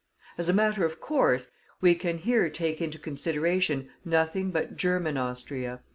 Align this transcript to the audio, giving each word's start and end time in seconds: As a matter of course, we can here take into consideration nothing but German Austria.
As 0.35 0.49
a 0.49 0.53
matter 0.53 0.83
of 0.83 0.99
course, 0.99 1.51
we 1.79 1.93
can 1.93 2.17
here 2.17 2.49
take 2.49 2.81
into 2.81 2.97
consideration 2.97 3.91
nothing 4.03 4.49
but 4.49 4.75
German 4.75 5.15
Austria. 5.15 5.81